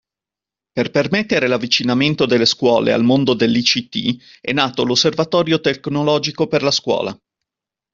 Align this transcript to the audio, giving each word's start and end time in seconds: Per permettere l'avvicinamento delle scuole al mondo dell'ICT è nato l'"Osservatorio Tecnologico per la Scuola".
Per 0.71 0.89
permettere 0.89 1.45
l'avvicinamento 1.45 2.25
delle 2.25 2.45
scuole 2.47 2.91
al 2.91 3.03
mondo 3.03 3.35
dell'ICT 3.35 4.39
è 4.41 4.51
nato 4.51 4.83
l'"Osservatorio 4.83 5.61
Tecnologico 5.61 6.47
per 6.47 6.63
la 6.63 6.71
Scuola". 6.71 7.15